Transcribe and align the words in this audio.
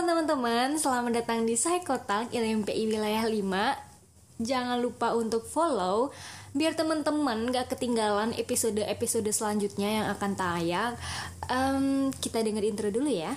Halo 0.00 0.16
teman-teman, 0.16 0.80
selamat 0.80 1.12
datang 1.12 1.44
di 1.44 1.60
Psikotalk 1.60 2.32
LMPI 2.32 2.88
Wilayah 2.88 3.20
5 3.20 4.40
Jangan 4.40 4.80
lupa 4.80 5.12
untuk 5.12 5.44
follow 5.44 6.08
Biar 6.56 6.72
teman-teman 6.72 7.52
gak 7.52 7.76
ketinggalan 7.76 8.32
episode-episode 8.32 9.28
selanjutnya 9.28 10.00
yang 10.00 10.06
akan 10.08 10.32
tayang. 10.40 10.96
Um, 11.52 12.08
Kita 12.16 12.40
denger 12.40 12.64
intro 12.64 12.88
dulu 12.88 13.12
ya 13.12 13.36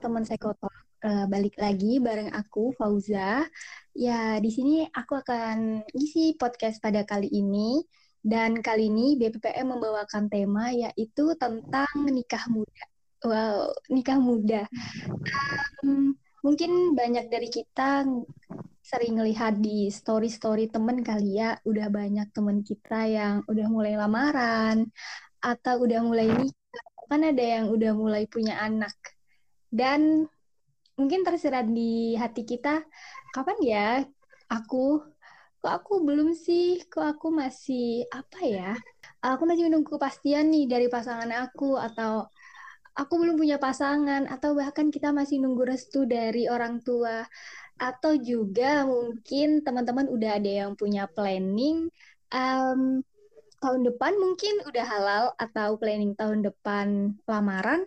Halo 0.00 0.16
teman-teman 0.16 0.32
Sekotok, 0.32 0.74
uh, 1.04 1.28
balik 1.28 1.60
lagi 1.60 2.00
bareng 2.00 2.32
aku 2.32 2.72
Fauza. 2.72 3.44
Ya, 3.92 4.40
di 4.40 4.48
sini 4.48 4.88
aku 4.88 5.20
akan 5.20 5.84
ngisi 5.92 6.40
podcast 6.40 6.80
pada 6.80 7.04
kali 7.04 7.28
ini 7.28 7.84
dan 8.24 8.64
kali 8.64 8.88
ini 8.88 9.20
BPPM 9.20 9.76
membawakan 9.76 10.32
tema 10.32 10.72
yaitu 10.72 11.36
tentang 11.36 11.92
nikah 12.08 12.40
muda. 12.48 12.84
Wow, 13.28 13.76
nikah 13.92 14.16
muda. 14.16 14.64
Um, 15.84 16.16
mungkin 16.40 16.96
banyak 16.96 17.28
dari 17.28 17.52
kita 17.52 18.08
sering 18.80 19.20
lihat 19.20 19.60
di 19.60 19.92
story-story 19.92 20.72
temen 20.72 21.04
kali 21.04 21.44
ya, 21.44 21.60
udah 21.68 21.92
banyak 21.92 22.32
temen 22.32 22.64
kita 22.64 23.04
yang 23.04 23.44
udah 23.44 23.68
mulai 23.68 24.00
lamaran 24.00 24.88
atau 25.44 25.84
udah 25.84 26.00
mulai 26.00 26.32
nikah, 26.32 26.88
kan 27.04 27.20
ada 27.20 27.44
yang 27.44 27.68
udah 27.68 27.92
mulai 27.92 28.24
punya 28.24 28.56
anak 28.64 28.96
dan 29.70 30.26
mungkin 31.00 31.24
tersirat 31.24 31.64
di 31.70 32.12
hati 32.20 32.44
kita, 32.44 32.84
kapan 33.32 33.58
ya 33.64 33.88
aku, 34.50 35.00
kok 35.62 35.72
aku 35.72 36.04
belum 36.04 36.36
sih, 36.36 36.84
kok 36.90 37.06
aku 37.06 37.32
masih, 37.32 38.04
apa 38.12 38.40
ya, 38.44 38.70
aku 39.24 39.48
masih 39.48 39.70
menunggu 39.70 39.96
kepastian 39.96 40.50
nih 40.52 40.68
dari 40.68 40.86
pasangan 40.92 41.30
aku, 41.32 41.80
atau 41.80 42.28
aku 42.92 43.14
belum 43.16 43.40
punya 43.40 43.56
pasangan, 43.56 44.28
atau 44.28 44.52
bahkan 44.52 44.92
kita 44.92 45.14
masih 45.14 45.40
nunggu 45.40 45.64
restu 45.64 46.04
dari 46.04 46.50
orang 46.50 46.82
tua, 46.84 47.24
atau 47.80 48.12
juga 48.20 48.84
mungkin 48.84 49.64
teman-teman 49.64 50.10
udah 50.12 50.36
ada 50.36 50.52
yang 50.66 50.72
punya 50.76 51.08
planning, 51.08 51.88
um, 52.28 53.00
tahun 53.60 53.80
depan 53.88 54.16
mungkin 54.16 54.64
udah 54.68 54.84
halal, 54.84 55.24
atau 55.36 55.76
planning 55.80 56.16
tahun 56.16 56.44
depan 56.44 57.16
lamaran, 57.28 57.84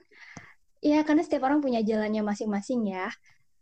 Ya, 0.83 0.99
karena 1.07 1.23
setiap 1.23 1.47
orang 1.47 1.63
punya 1.63 1.79
jalannya 1.79 2.19
masing-masing 2.27 2.91
ya. 2.91 3.07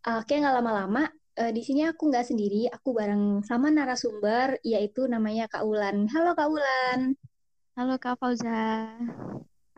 Oke, 0.01 0.41
nggak 0.41 0.57
lama-lama, 0.57 1.05
uh, 1.37 1.51
di 1.53 1.61
sini 1.61 1.85
aku 1.85 2.09
nggak 2.09 2.25
sendiri, 2.33 2.65
aku 2.73 2.97
bareng 2.97 3.45
sama 3.45 3.69
narasumber, 3.69 4.57
yaitu 4.65 5.05
namanya 5.05 5.45
Kak 5.45 5.61
Ulan. 5.61 6.09
Halo 6.09 6.33
Kak 6.33 6.49
Ulan. 6.49 7.13
Halo 7.77 8.01
Kak 8.01 8.17
Fauza. 8.17 8.89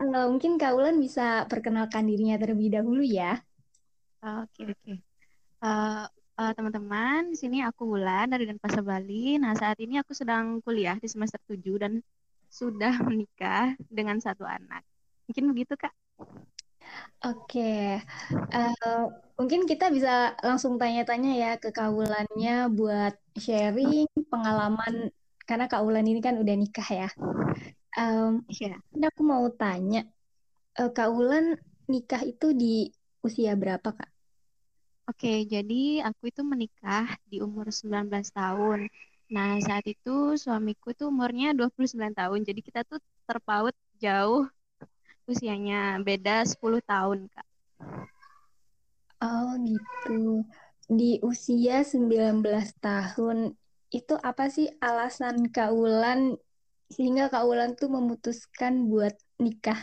Halo, 0.00 0.32
mungkin 0.32 0.56
Kak 0.56 0.72
Ulan 0.72 0.96
bisa 0.96 1.44
perkenalkan 1.44 2.08
dirinya 2.08 2.40
terlebih 2.40 2.80
dahulu 2.80 3.04
ya. 3.04 3.36
Oke, 4.24 4.64
oke. 4.64 4.92
Uh, 5.60 6.08
uh, 6.40 6.52
teman-teman, 6.56 7.28
di 7.28 7.36
sini 7.36 7.60
aku 7.60 7.92
Ulan 7.92 8.32
dari 8.32 8.48
Denpasar 8.48 8.80
Bali. 8.80 9.36
Nah, 9.36 9.52
saat 9.52 9.76
ini 9.84 10.00
aku 10.00 10.16
sedang 10.16 10.64
kuliah 10.64 10.96
di 10.96 11.12
semester 11.12 11.44
7 11.44 11.60
dan 11.76 12.00
sudah 12.48 13.04
menikah 13.04 13.76
dengan 13.92 14.16
satu 14.16 14.48
anak. 14.48 14.80
Mungkin 15.28 15.44
begitu, 15.52 15.76
Kak. 15.76 15.92
Oke, 17.24 18.00
uh, 18.52 19.04
mungkin 19.40 19.64
kita 19.64 19.88
bisa 19.88 20.36
langsung 20.44 20.76
tanya-tanya 20.76 21.32
ya 21.32 21.50
ke 21.56 21.72
Kaulannya 21.72 22.68
buat 22.68 23.16
sharing 23.40 24.04
pengalaman 24.28 25.08
karena 25.48 25.66
Kaulan 25.68 26.04
ini 26.04 26.20
kan 26.20 26.36
udah 26.36 26.54
nikah 26.56 26.88
ya. 26.88 27.08
Um, 27.96 28.44
yeah. 28.52 28.76
Aku 28.92 29.24
mau 29.24 29.48
tanya, 29.56 30.04
uh, 30.76 30.92
Kaulan 30.92 31.56
nikah 31.88 32.20
itu 32.28 32.52
di 32.52 32.92
usia 33.24 33.56
berapa 33.56 33.88
kak? 33.88 34.10
Oke, 35.04 35.44
jadi 35.44 36.00
aku 36.00 36.32
itu 36.32 36.40
menikah 36.40 37.04
di 37.28 37.40
umur 37.44 37.68
19 37.68 38.32
tahun. 38.32 38.88
Nah, 39.32 39.60
saat 39.60 39.84
itu 39.84 40.36
suamiku 40.36 40.96
tuh 40.96 41.12
umurnya 41.12 41.52
29 41.52 42.12
tahun. 42.16 42.40
Jadi 42.44 42.60
kita 42.64 42.80
tuh 42.88 43.00
terpaut 43.28 43.76
jauh 44.00 44.48
usianya 45.24 46.00
beda 46.00 46.44
10 46.44 46.80
tahun, 46.84 47.28
Kak. 47.32 47.48
Oh, 49.24 49.56
gitu. 49.64 50.44
Di 50.84 51.16
usia 51.24 51.80
19 51.80 52.44
tahun, 52.80 53.56
itu 53.88 54.14
apa 54.20 54.52
sih 54.52 54.68
alasan 54.82 55.48
Kaulan 55.48 56.36
sehingga 56.92 57.32
Kaulan 57.32 57.78
tuh 57.78 57.88
memutuskan 57.88 58.90
buat 58.90 59.16
nikah? 59.40 59.80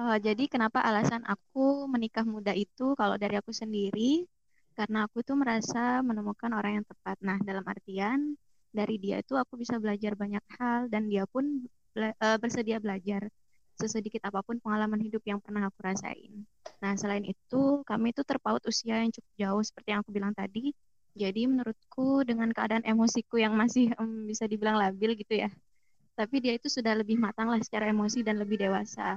Uh, 0.00 0.16
jadi 0.16 0.48
kenapa 0.48 0.80
alasan 0.80 1.20
aku 1.28 1.84
menikah 1.84 2.24
muda 2.24 2.56
itu 2.56 2.96
kalau 2.96 3.20
dari 3.20 3.36
aku 3.36 3.52
sendiri 3.52 4.24
karena 4.72 5.04
aku 5.04 5.20
tuh 5.20 5.36
merasa 5.36 6.00
menemukan 6.00 6.50
orang 6.56 6.80
yang 6.80 6.86
tepat. 6.88 7.20
Nah, 7.20 7.36
dalam 7.44 7.60
artian 7.68 8.32
dari 8.72 8.96
dia 8.96 9.20
itu 9.20 9.36
aku 9.36 9.60
bisa 9.60 9.76
belajar 9.76 10.16
banyak 10.16 10.40
hal 10.56 10.88
dan 10.88 11.10
dia 11.10 11.28
pun 11.28 11.68
uh, 11.98 12.38
bersedia 12.40 12.80
belajar 12.80 13.28
sesedikit 13.80 14.20
apa 14.28 14.44
pun 14.44 14.60
pengalaman 14.60 15.00
hidup 15.00 15.24
yang 15.24 15.40
pernah 15.40 15.72
aku 15.72 15.80
rasain. 15.80 16.44
Nah, 16.84 16.92
selain 17.00 17.24
itu, 17.24 17.80
kami 17.88 18.12
itu 18.12 18.20
terpaut 18.22 18.60
usia 18.68 19.00
yang 19.00 19.08
cukup 19.08 19.32
jauh 19.40 19.62
seperti 19.64 19.88
yang 19.96 20.00
aku 20.04 20.12
bilang 20.12 20.36
tadi. 20.36 20.76
Jadi 21.16 21.48
menurutku 21.48 22.22
dengan 22.22 22.52
keadaan 22.54 22.84
emosiku 22.84 23.40
yang 23.40 23.56
masih 23.56 23.90
um, 24.00 24.28
bisa 24.28 24.44
dibilang 24.44 24.76
labil 24.76 25.16
gitu 25.16 25.40
ya. 25.40 25.50
Tapi 26.14 26.36
dia 26.44 26.52
itu 26.54 26.68
sudah 26.68 26.92
lebih 26.92 27.16
matang 27.16 27.48
lah 27.48 27.58
secara 27.64 27.88
emosi 27.88 28.20
dan 28.20 28.36
lebih 28.36 28.60
dewasa. 28.60 29.16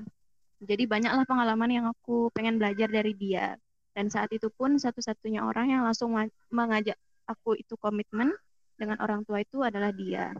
Jadi 0.63 0.87
banyaklah 0.87 1.27
pengalaman 1.27 1.69
yang 1.69 1.85
aku 1.91 2.31
pengen 2.31 2.55
belajar 2.55 2.87
dari 2.87 3.11
dia. 3.11 3.59
Dan 3.91 4.07
saat 4.07 4.31
itu 4.31 4.47
pun 4.47 4.79
satu-satunya 4.79 5.43
orang 5.43 5.69
yang 5.69 5.83
langsung 5.83 6.15
mengajak 6.49 6.95
aku 7.27 7.59
itu 7.59 7.75
komitmen 7.77 8.31
dengan 8.79 8.97
orang 9.03 9.21
tua 9.27 9.43
itu 9.43 9.61
adalah 9.61 9.93
dia. 9.93 10.33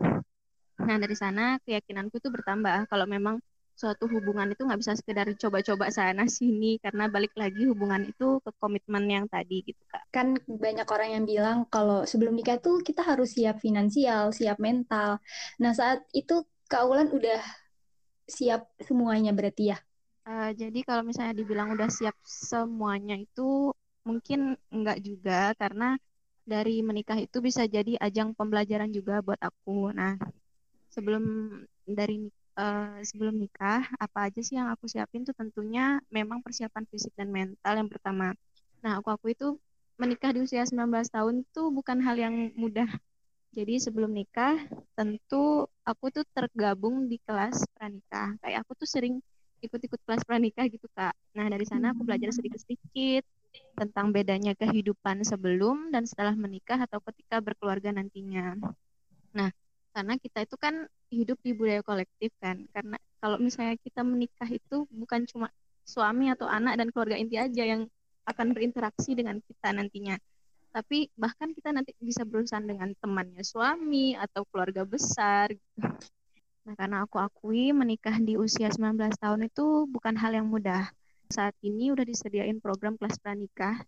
Nah 0.80 0.96
dari 0.98 1.14
sana 1.14 1.60
keyakinanku 1.62 2.18
itu 2.18 2.28
bertambah 2.32 2.90
kalau 2.90 3.06
memang 3.06 3.38
suatu 3.74 4.06
hubungan 4.06 4.54
itu 4.54 4.62
nggak 4.62 4.80
bisa 4.80 4.94
sekedar 4.94 5.26
coba-coba 5.34 5.90
sana 5.90 6.30
sini 6.30 6.78
karena 6.78 7.10
balik 7.10 7.34
lagi 7.34 7.66
hubungan 7.66 8.06
itu 8.06 8.38
ke 8.38 8.50
komitmen 8.62 9.04
yang 9.10 9.26
tadi 9.26 9.66
gitu 9.66 9.82
kak. 9.90 10.06
Kan 10.14 10.38
banyak 10.46 10.86
orang 10.86 11.10
yang 11.10 11.24
bilang 11.26 11.58
kalau 11.66 12.06
sebelum 12.06 12.38
nikah 12.38 12.62
tuh 12.62 12.80
kita 12.86 13.02
harus 13.02 13.34
siap 13.34 13.58
finansial, 13.58 14.30
siap 14.30 14.62
mental. 14.62 15.18
Nah 15.58 15.74
saat 15.74 16.06
itu 16.14 16.46
kaulan 16.70 17.10
udah 17.10 17.42
siap 18.30 18.70
semuanya 18.78 19.34
berarti 19.34 19.74
ya? 19.74 19.78
Uh, 20.24 20.54
jadi 20.56 20.80
kalau 20.86 21.04
misalnya 21.04 21.36
dibilang 21.36 21.74
udah 21.74 21.90
siap 21.90 22.16
semuanya 22.24 23.18
itu 23.18 23.74
mungkin 24.06 24.56
enggak 24.72 25.02
juga 25.04 25.52
karena 25.58 25.98
dari 26.44 26.80
menikah 26.80 27.16
itu 27.18 27.40
bisa 27.40 27.64
jadi 27.64 27.96
ajang 27.98 28.38
pembelajaran 28.38 28.88
juga 28.94 29.20
buat 29.20 29.40
aku. 29.42 29.92
Nah 29.92 30.14
sebelum 30.94 31.50
dari 31.84 32.30
uh, 32.58 32.98
sebelum 33.02 33.36
nikah, 33.38 33.86
apa 33.98 34.30
aja 34.30 34.40
sih 34.40 34.56
yang 34.58 34.70
aku 34.70 34.86
siapin 34.90 35.26
tuh 35.26 35.34
tentunya 35.36 35.98
memang 36.10 36.40
persiapan 36.40 36.86
fisik 36.88 37.14
dan 37.18 37.30
mental 37.30 37.74
yang 37.78 37.90
pertama. 37.90 38.32
Nah, 38.82 39.00
aku 39.00 39.08
aku 39.14 39.26
itu 39.34 39.56
menikah 39.98 40.34
di 40.34 40.42
usia 40.42 40.66
19 40.66 40.90
tahun 41.10 41.46
tuh 41.54 41.70
bukan 41.70 42.02
hal 42.02 42.18
yang 42.18 42.50
mudah. 42.58 42.88
Jadi 43.54 43.78
sebelum 43.78 44.10
nikah, 44.10 44.58
tentu 44.98 45.70
aku 45.86 46.10
tuh 46.10 46.26
tergabung 46.34 47.06
di 47.06 47.22
kelas 47.22 47.62
pranikah. 47.78 48.34
Kayak 48.42 48.66
aku 48.66 48.74
tuh 48.82 48.88
sering 48.90 49.22
ikut-ikut 49.62 50.00
kelas 50.02 50.26
pranikah 50.26 50.66
gitu, 50.66 50.90
Kak. 50.90 51.14
Nah, 51.38 51.46
dari 51.46 51.62
sana 51.62 51.94
aku 51.94 52.02
belajar 52.02 52.34
hmm. 52.34 52.36
sedikit-sedikit 52.42 53.22
tentang 53.78 54.10
bedanya 54.10 54.58
kehidupan 54.58 55.22
sebelum 55.22 55.94
dan 55.94 56.02
setelah 56.02 56.34
menikah 56.34 56.82
atau 56.82 56.98
ketika 56.98 57.38
berkeluarga 57.38 57.94
nantinya. 57.94 58.58
Nah, 59.30 59.54
karena 59.94 60.18
kita 60.18 60.42
itu 60.42 60.58
kan 60.58 60.90
hidup 61.14 61.38
di 61.40 61.54
budaya 61.54 61.80
kolektif 61.86 62.34
kan 62.42 62.66
karena 62.74 62.98
kalau 63.22 63.38
misalnya 63.38 63.78
kita 63.80 64.02
menikah 64.02 64.50
itu 64.50 64.84
bukan 64.90 65.24
cuma 65.30 65.48
suami 65.86 66.32
atau 66.34 66.50
anak 66.50 66.76
dan 66.80 66.90
keluarga 66.90 67.16
inti 67.16 67.38
aja 67.38 67.62
yang 67.62 67.86
akan 68.26 68.56
berinteraksi 68.56 69.14
dengan 69.14 69.38
kita 69.38 69.70
nantinya 69.70 70.16
tapi 70.74 71.06
bahkan 71.14 71.54
kita 71.54 71.70
nanti 71.70 71.94
bisa 72.02 72.26
berurusan 72.26 72.66
dengan 72.66 72.90
temannya 72.98 73.46
suami 73.46 74.18
atau 74.18 74.42
keluarga 74.50 74.82
besar 74.82 75.54
gitu. 75.54 75.86
Nah, 76.66 76.74
karena 76.74 77.06
aku 77.06 77.22
akui 77.22 77.70
menikah 77.70 78.18
di 78.18 78.34
usia 78.34 78.72
19 78.74 79.14
tahun 79.20 79.46
itu 79.46 79.86
bukan 79.86 80.18
hal 80.18 80.34
yang 80.34 80.50
mudah. 80.50 80.90
Saat 81.30 81.54
ini 81.62 81.94
udah 81.94 82.02
disediain 82.02 82.58
program 82.58 82.98
kelas 82.98 83.22
pranikah. 83.22 83.86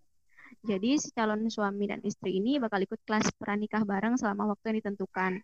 Jadi 0.63 1.01
si 1.03 1.11
calon 1.11 1.51
suami 1.51 1.91
dan 1.91 2.05
istri 2.07 2.39
ini 2.39 2.63
bakal 2.63 2.79
ikut 2.79 3.03
kelas 3.03 3.35
pranikah 3.35 3.83
bareng 3.83 4.15
selama 4.15 4.55
waktu 4.55 4.71
yang 4.71 4.77
ditentukan 4.85 5.43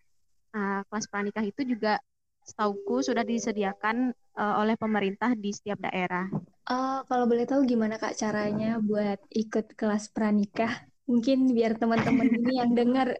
uh, 0.52 0.80
kelas 0.88 1.06
pranikah 1.08 1.44
itu 1.44 1.64
juga 1.64 1.98
setauku 2.42 3.02
sudah 3.02 3.22
disediakan 3.22 4.10
uh, 4.36 4.54
oleh 4.62 4.74
pemerintah 4.74 5.32
di 5.36 5.54
setiap 5.54 5.78
daerah. 5.82 6.26
Oh, 6.70 7.02
kalau 7.10 7.26
boleh 7.26 7.46
tahu 7.46 7.66
gimana 7.66 7.98
Kak 7.98 8.14
caranya 8.14 8.78
buat 8.78 9.18
ikut 9.34 9.74
kelas 9.74 10.10
pranikah? 10.14 10.86
Mungkin 11.10 11.50
biar 11.50 11.78
teman-teman 11.78 12.30
ini 12.30 12.62
yang 12.62 12.72
dengar 12.78 13.18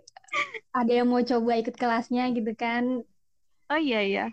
ada 0.73 0.93
yang 0.93 1.11
mau 1.11 1.21
coba 1.21 1.59
ikut 1.59 1.75
kelasnya 1.75 2.31
gitu 2.33 2.55
kan. 2.55 3.03
Oh 3.69 3.81
iya 3.81 4.01
iya. 4.03 4.27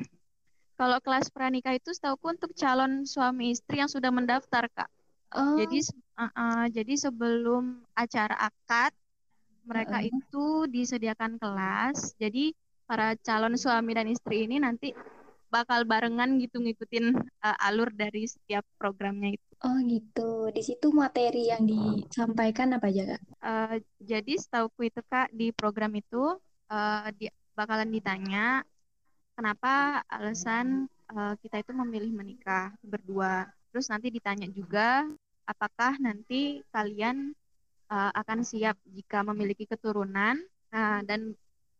Kalau 0.79 1.01
kelas 1.03 1.27
pranikah 1.33 1.75
itu 1.75 1.91
setauku 1.91 2.31
untuk 2.31 2.55
calon 2.55 3.03
suami 3.03 3.51
istri 3.51 3.83
yang 3.83 3.91
sudah 3.91 4.13
mendaftar, 4.13 4.71
Kak. 4.71 4.89
Oh. 5.35 5.59
Jadi 5.59 5.83
uh, 6.15 6.25
uh, 6.31 6.63
jadi 6.71 6.93
sebelum 6.95 7.83
acara 7.93 8.47
akad 8.47 8.95
mereka 9.67 9.99
uh 9.99 10.05
-uh. 10.05 10.09
itu 10.09 10.45
disediakan 10.71 11.35
kelas. 11.35 12.15
Jadi 12.15 12.55
para 12.89 13.13
calon 13.21 13.53
suami 13.53 13.93
dan 13.93 14.09
istri 14.09 14.49
ini 14.49 14.57
nanti 14.57 14.97
bakal 15.53 15.85
barengan 15.85 16.41
gitu 16.41 16.57
ngikutin 16.57 17.13
uh, 17.45 17.65
alur 17.69 17.93
dari 17.93 18.25
setiap 18.25 18.65
programnya 18.81 19.37
itu. 19.37 19.49
Oh 19.61 19.77
gitu. 19.85 20.49
Di 20.49 20.61
situ 20.65 20.89
materi 20.89 21.53
yang 21.53 21.69
disampaikan 21.69 22.73
apa 22.73 22.89
aja 22.89 23.13
kak? 23.13 23.21
Uh, 23.45 23.75
jadi 24.01 24.33
setauku 24.41 24.89
itu 24.89 25.01
kak 25.05 25.29
di 25.29 25.53
program 25.53 25.93
itu 25.93 26.37
uh, 26.69 27.07
di, 27.13 27.29
bakalan 27.53 27.93
ditanya 27.93 28.65
kenapa 29.37 30.05
alasan 30.09 30.89
uh, 31.11 31.37
kita 31.43 31.61
itu 31.61 31.75
memilih 31.77 32.13
menikah 32.13 32.73
berdua. 32.81 33.49
Terus 33.69 33.89
nanti 33.93 34.09
ditanya 34.09 34.47
juga 34.49 35.05
apakah 35.45 35.97
nanti 35.97 36.61
kalian 36.73 37.33
uh, 37.89 38.11
akan 38.15 38.45
siap 38.45 38.77
jika 38.85 39.25
memiliki 39.25 39.65
keturunan 39.65 40.39
nah, 40.69 41.01
dan 41.03 41.33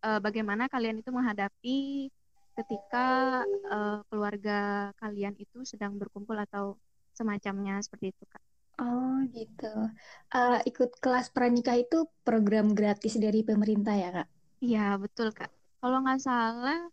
uh, 0.04 0.20
bagaimana 0.20 0.72
kalian 0.72 1.02
itu 1.02 1.10
menghadapi 1.12 2.10
ketika 2.60 3.42
uh, 3.72 4.04
keluarga 4.12 4.92
kalian 5.00 5.36
itu 5.40 5.64
sedang 5.64 5.96
berkumpul 5.96 6.36
atau 6.36 6.76
semacamnya 7.16 7.80
seperti 7.80 8.12
itu 8.12 8.24
kak. 8.28 8.44
Oh 8.80 9.20
gitu. 9.36 9.74
Uh, 10.32 10.60
ikut 10.64 11.00
kelas 11.04 11.32
pranikah 11.36 11.76
itu 11.76 12.08
program 12.24 12.72
gratis 12.72 13.20
dari 13.20 13.44
pemerintah 13.44 13.96
ya 13.96 14.10
kak? 14.12 14.28
Iya 14.64 14.96
betul 15.00 15.32
kak. 15.36 15.52
Kalau 15.80 16.04
nggak 16.04 16.20
salah 16.24 16.88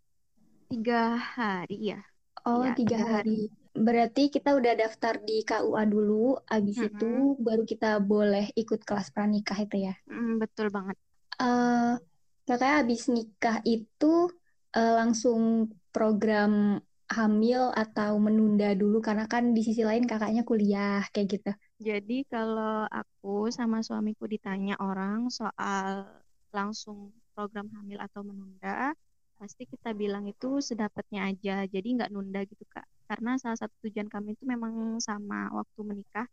tiga 0.67 1.15
hari 1.19 1.95
ya. 1.95 2.01
Oh 2.47 2.63
ya, 2.63 2.75
tiga, 2.75 2.99
tiga 2.99 2.99
hari. 3.03 3.51
hari. 3.51 3.75
Berarti 3.77 4.23
kita 4.33 4.57
udah 4.57 4.73
daftar 4.73 5.21
di 5.21 5.45
KUA 5.45 5.83
dulu, 5.91 6.39
abis 6.49 6.79
mm 6.79 6.83
-hmm. 6.83 6.91
itu 6.97 7.13
baru 7.43 7.63
kita 7.69 8.01
boleh 8.01 8.49
ikut 8.57 8.81
kelas 8.87 9.13
pranikah 9.13 9.59
itu 9.61 9.91
ya? 9.91 9.95
Mm, 10.09 10.41
betul 10.41 10.73
banget. 10.73 10.97
Uh, 11.37 12.01
kakaknya 12.47 12.77
abis 12.87 13.03
nikah 13.11 13.59
itu 13.67 14.31
uh, 14.79 14.93
langsung 15.03 15.71
program 15.91 16.81
hamil 17.07 17.71
atau 17.71 18.19
menunda 18.19 18.75
dulu 18.75 18.99
karena 18.99 19.31
kan 19.31 19.55
di 19.55 19.63
sisi 19.63 19.87
lain 19.87 20.07
kakaknya 20.11 20.43
kuliah 20.43 21.03
kayak 21.15 21.39
gitu. 21.39 21.51
Jadi 21.79 22.27
kalau 22.27 22.87
aku 22.91 23.51
sama 23.55 23.83
suamiku 23.83 24.27
ditanya 24.27 24.75
orang 24.83 25.31
soal 25.31 26.07
langsung 26.51 27.13
program 27.37 27.69
hamil 27.79 28.01
atau 28.01 28.25
menunda, 28.27 28.97
pasti 29.39 29.69
kita 29.69 29.93
bilang 29.95 30.25
itu 30.27 30.59
sedapatnya 30.59 31.31
aja. 31.31 31.63
Jadi 31.69 31.89
nggak 32.01 32.11
nunda 32.11 32.43
gitu 32.43 32.65
kak 32.67 32.87
karena 33.07 33.39
salah 33.39 33.59
satu 33.59 33.75
tujuan 33.87 34.11
kami 34.11 34.35
itu 34.35 34.45
memang 34.45 34.99
sama 34.99 35.47
waktu 35.55 35.81
menikah 35.87 36.27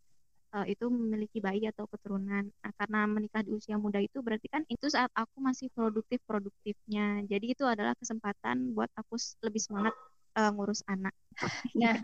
uh, 0.53 0.65
itu 0.69 0.85
memiliki 0.87 1.41
bayi 1.41 1.65
atau 1.67 1.89
keturunan. 1.89 2.45
Nah, 2.47 2.71
karena 2.77 3.09
menikah 3.09 3.41
di 3.41 3.51
usia 3.51 3.75
muda 3.75 3.97
itu 3.99 4.21
berarti 4.21 4.47
kan 4.47 4.61
itu 4.69 4.85
saat 4.87 5.09
aku 5.17 5.41
masih 5.41 5.67
produktif-produktifnya. 5.73 7.25
Jadi 7.25 7.57
itu 7.57 7.65
adalah 7.65 7.97
kesempatan 7.97 8.77
buat 8.77 8.93
aku 8.93 9.17
lebih 9.43 9.61
semangat 9.61 9.93
uh, 10.37 10.49
ngurus 10.53 10.85
anak. 10.85 11.13
Nah, 11.73 11.97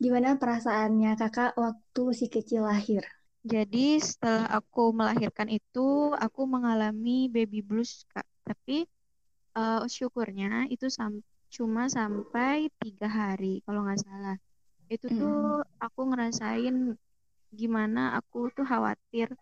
gimana 0.00 0.40
perasaannya 0.40 1.12
kakak 1.20 1.52
waktu 1.60 2.04
si 2.16 2.26
kecil 2.32 2.64
lahir? 2.64 3.04
Jadi 3.44 4.00
setelah 4.00 4.48
aku 4.48 4.92
melahirkan 4.92 5.48
itu, 5.48 6.12
aku 6.12 6.44
mengalami 6.44 7.28
baby 7.28 7.60
blues, 7.60 8.04
Kak. 8.08 8.24
Tapi 8.44 8.84
uh, 9.56 9.84
syukurnya 9.84 10.68
itu 10.72 10.88
sampai 10.88 11.24
cuma 11.50 11.90
sampai 11.90 12.70
tiga 12.78 13.10
hari 13.10 13.58
kalau 13.66 13.82
nggak 13.82 13.98
salah 14.06 14.38
itu 14.86 15.06
tuh 15.10 15.66
aku 15.82 16.00
ngerasain 16.14 16.94
gimana 17.50 18.16
aku 18.18 18.48
tuh 18.54 18.64
khawatir 18.66 19.34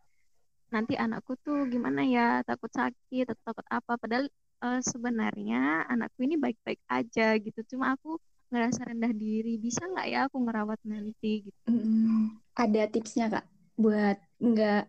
nanti 0.69 0.95
anakku 1.01 1.33
tuh 1.41 1.65
gimana 1.73 2.05
ya 2.05 2.45
takut 2.45 2.69
sakit 2.69 3.25
atau 3.33 3.43
takut 3.49 3.67
apa. 3.73 3.93
Padahal 3.97 4.27
uh, 4.65 4.81
sebenarnya 4.85 5.89
anakku 5.89 6.25
ini 6.25 6.37
baik-baik 6.37 6.81
aja 6.89 7.37
gitu. 7.41 7.61
Cuma 7.77 7.97
aku 7.97 8.21
ngerasa 8.53 8.93
rendah 8.93 9.13
diri. 9.13 9.57
Bisa 9.57 9.89
nggak 9.89 10.07
ya 10.09 10.19
aku 10.29 10.37
ngerawat 10.45 10.81
nanti 10.85 11.49
gitu? 11.49 11.61
Hmm, 11.69 12.37
ada 12.57 12.89
tipsnya 12.89 13.33
kak 13.33 13.47
buat 13.79 14.19
nggak 14.41 14.83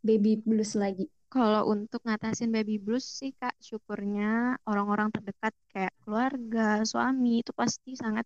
baby 0.00 0.40
blues 0.40 0.72
lagi? 0.78 1.10
Kalau 1.28 1.68
untuk 1.68 2.00
ngatasin 2.08 2.48
baby 2.48 2.80
blues 2.80 3.04
sih 3.04 3.36
Kak, 3.36 3.52
syukurnya 3.60 4.56
orang-orang 4.64 5.12
terdekat 5.12 5.52
kayak 5.68 5.92
keluarga, 6.00 6.80
suami 6.88 7.44
itu 7.44 7.52
pasti 7.52 7.92
sangat 7.92 8.24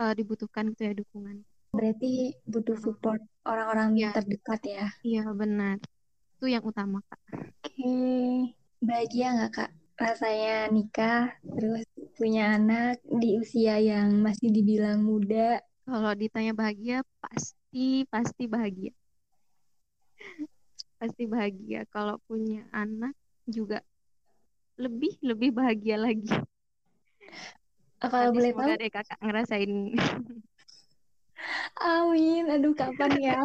uh, 0.00 0.16
dibutuhkan 0.16 0.72
gitu 0.72 0.88
ya 0.88 0.92
dukungan. 0.96 1.44
Berarti 1.82 2.30
butuh 2.46 2.78
support 2.78 3.18
orang-orang 3.42 3.98
ya. 3.98 4.14
terdekat 4.14 4.60
ya? 4.62 4.86
Iya 5.02 5.26
benar. 5.34 5.82
Itu 6.38 6.46
yang 6.46 6.62
utama 6.62 7.02
Kak. 7.10 7.18
Oke, 7.66 7.90
bahagia 8.78 9.34
nggak 9.34 9.50
Kak 9.50 9.70
rasanya 9.98 10.70
nikah 10.70 11.34
terus 11.42 11.82
punya 12.14 12.54
anak 12.54 13.02
di 13.02 13.34
usia 13.34 13.82
yang 13.82 14.22
masih 14.22 14.54
dibilang 14.54 15.02
muda? 15.02 15.58
Kalau 15.82 16.14
ditanya 16.14 16.54
bahagia, 16.54 17.02
pasti 17.18 18.06
pasti 18.06 18.46
bahagia 18.46 18.94
pasti 21.02 21.26
bahagia 21.26 21.82
kalau 21.90 22.14
punya 22.30 22.62
anak 22.70 23.18
juga 23.50 23.82
lebih 24.78 25.18
lebih 25.18 25.50
bahagia 25.50 25.98
lagi 25.98 26.30
kalau 27.98 28.30
boleh 28.30 28.54
tahu 28.54 28.70
deh 28.78 28.90
kakak 28.90 29.18
ngerasain 29.18 29.72
amin. 31.82 32.48
Aduh 32.48 32.72
kapan 32.72 33.12
ya? 33.18 33.38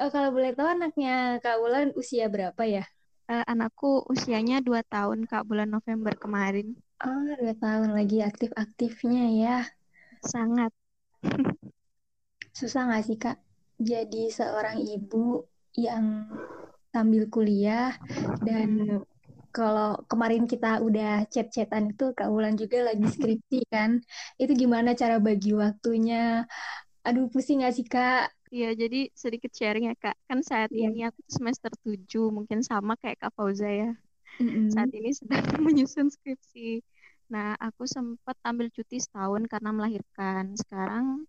Uh, 0.00 0.08
kalau 0.14 0.32
boleh 0.32 0.56
tahu 0.56 0.68
anaknya 0.68 1.38
kak 1.44 1.60
Wulan 1.60 1.92
usia 1.94 2.26
berapa 2.32 2.62
ya? 2.64 2.84
Uh, 3.28 3.44
anakku 3.44 4.08
usianya 4.08 4.64
dua 4.64 4.80
tahun 4.88 5.28
kak 5.28 5.44
bulan 5.44 5.68
November 5.68 6.16
kemarin. 6.16 6.74
Oh 7.04 7.28
dua 7.38 7.54
tahun 7.60 7.92
lagi 7.92 8.24
aktif 8.24 8.50
aktifnya 8.56 9.24
ya. 9.36 9.56
Sangat. 10.24 10.72
Susah 12.58 12.88
nggak 12.88 13.04
sih 13.04 13.18
kak 13.20 13.38
jadi 13.78 14.26
seorang 14.34 14.82
ibu 14.82 15.46
yang 15.78 16.26
sambil 16.90 17.30
kuliah 17.30 17.94
dan 18.42 19.00
kalau 19.58 19.98
kemarin 20.06 20.46
kita 20.46 20.78
udah 20.78 21.26
chat-chatan 21.26 21.90
itu 21.90 22.14
Kak 22.14 22.30
Wulan 22.30 22.54
juga 22.54 22.86
lagi 22.86 23.02
skripsi 23.14 23.66
kan. 23.66 23.98
Itu 24.38 24.54
gimana 24.54 24.94
cara 24.94 25.18
bagi 25.18 25.50
waktunya? 25.58 26.46
Aduh 27.02 27.26
pusing 27.26 27.66
gak 27.66 27.74
sih 27.74 27.82
Kak? 27.82 28.30
Iya, 28.54 28.72
jadi 28.78 29.10
sedikit 29.12 29.50
sharing 29.50 29.90
ya 29.90 29.96
Kak. 29.98 30.16
Kan 30.30 30.46
saat 30.46 30.70
yeah. 30.70 30.86
ini 30.86 31.04
aku 31.10 31.20
semester 31.26 31.74
7, 31.82 32.06
mungkin 32.30 32.62
sama 32.62 32.94
kayak 33.02 33.18
Kak 33.18 33.34
Fauza 33.34 33.66
ya. 33.66 33.90
Mm-hmm. 34.38 34.70
Saat 34.70 34.90
ini 34.94 35.10
sedang 35.10 35.42
menyusun 35.66 36.08
skripsi. 36.14 36.80
Nah, 37.28 37.58
aku 37.58 37.84
sempat 37.84 38.38
ambil 38.46 38.70
cuti 38.70 39.02
setahun 39.02 39.44
karena 39.50 39.74
melahirkan. 39.74 40.54
Sekarang 40.56 41.28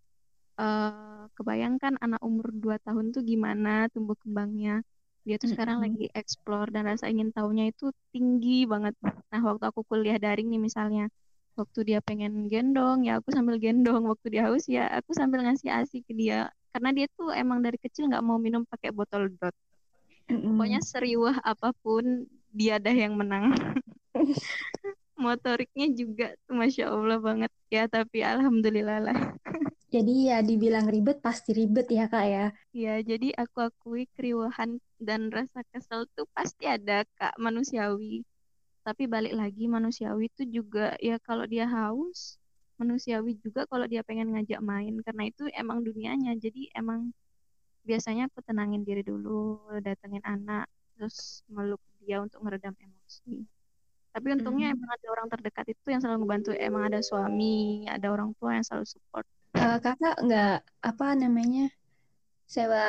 uh, 0.55 1.27
kebayangkan 1.33 1.97
anak 1.99 2.21
umur 2.21 2.53
2 2.53 2.77
tahun 2.85 3.11
tuh 3.11 3.25
gimana 3.25 3.89
tumbuh 3.91 4.15
kembangnya 4.15 4.85
dia 5.29 5.37
tuh 5.37 5.53
sekarang 5.53 5.77
lagi 5.85 6.09
explore 6.17 6.73
dan 6.73 6.89
rasa 6.89 7.05
ingin 7.05 7.29
tahunya 7.29 7.69
itu 7.69 7.93
tinggi 8.09 8.65
banget. 8.65 8.97
Nah 9.29 9.41
waktu 9.45 9.69
aku 9.69 9.85
kuliah 9.85 10.17
daring 10.17 10.49
nih 10.49 10.57
misalnya 10.57 11.05
waktu 11.53 11.85
dia 11.85 11.99
pengen 12.01 12.49
gendong 12.49 13.05
ya 13.05 13.21
aku 13.21 13.29
sambil 13.29 13.61
gendong. 13.61 14.09
Waktu 14.09 14.33
dia 14.33 14.49
haus 14.49 14.65
ya 14.65 14.89
aku 14.89 15.13
sambil 15.13 15.45
ngasih 15.45 15.69
asi 15.69 16.01
ke 16.01 16.17
dia. 16.17 16.49
Karena 16.73 16.89
dia 16.97 17.05
tuh 17.13 17.29
emang 17.29 17.61
dari 17.61 17.77
kecil 17.77 18.09
nggak 18.09 18.25
mau 18.25 18.41
minum 18.41 18.65
pakai 18.65 18.89
botol 18.89 19.29
dot. 19.37 19.53
Pokoknya 20.25 20.81
seriwah 20.81 21.37
apa 21.45 21.77
pun 21.77 22.25
dia 22.49 22.81
dah 22.81 22.93
yang 22.97 23.13
menang. 23.13 23.53
Motoriknya 25.13 25.93
juga 25.93 26.33
tuh 26.49 26.57
masya 26.57 26.89
allah 26.89 27.21
banget. 27.21 27.53
Ya 27.69 27.85
tapi 27.85 28.25
alhamdulillah 28.25 28.97
lah 28.97 29.17
Jadi 29.93 30.11
ya 30.29 30.37
dibilang 30.49 30.85
ribet 30.93 31.17
pasti 31.25 31.49
ribet 31.59 31.87
ya 31.97 32.05
kak 32.13 32.25
ya. 32.33 32.45
Iya 32.77 32.91
jadi 33.09 33.27
aku 33.41 33.57
akui 33.67 34.01
keriuhan 34.15 34.69
dan 35.07 35.21
rasa 35.37 35.59
kesel 35.71 36.01
tuh 36.15 36.27
pasti 36.37 36.63
ada 36.75 36.93
kak 37.17 37.33
manusiawi. 37.45 38.21
Tapi 38.85 39.03
balik 39.13 39.33
lagi 39.41 39.63
manusiawi 39.75 40.23
itu 40.31 40.43
juga 40.57 40.81
ya 41.07 41.15
kalau 41.27 41.45
dia 41.53 41.65
haus 41.75 42.19
manusiawi 42.81 43.31
juga 43.45 43.61
kalau 43.71 43.85
dia 43.91 44.01
pengen 44.07 44.27
ngajak 44.33 44.61
main 44.71 44.93
karena 45.05 45.23
itu 45.31 45.43
emang 45.61 45.79
dunianya 45.87 46.31
jadi 46.45 46.61
emang 46.79 47.01
biasanya 47.89 48.23
aku 48.29 48.39
tenangin 48.47 48.81
diri 48.87 49.01
dulu 49.11 49.31
datengin 49.87 50.23
anak 50.33 50.65
terus 50.95 51.17
meluk 51.55 51.81
dia 52.03 52.17
untuk 52.25 52.39
meredam 52.45 52.75
emosi 52.85 53.29
Tapi 54.13 54.27
untungnya 54.37 54.65
Hmm. 54.65 54.75
emang 54.75 54.89
ada 54.95 55.07
orang 55.15 55.27
terdekat 55.33 55.65
itu 55.73 55.85
yang 55.93 56.01
selalu 56.03 56.19
ngebantu. 56.25 56.49
Emang 56.67 56.83
ada 56.89 56.99
suami, 57.09 57.85
ada 57.95 58.07
orang 58.15 58.29
tua 58.39 58.51
yang 58.57 58.65
selalu 58.67 58.87
support. 58.93 59.27
Eh, 59.57 59.75
kakak 59.83 60.15
nggak 60.25 60.49
apa 60.89 61.05
namanya 61.21 61.61
sewa 62.53 62.79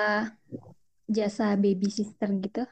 jasa 1.17 1.47
baby 1.63 1.89
sister 1.97 2.29
gitu? 2.45 2.63